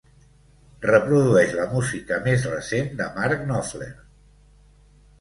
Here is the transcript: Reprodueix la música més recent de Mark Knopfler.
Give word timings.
Reprodueix 0.85 1.53
la 1.59 1.67
música 1.75 2.19
més 2.31 2.49
recent 2.57 2.93
de 3.03 3.13
Mark 3.21 3.47
Knopfler. 3.47 3.95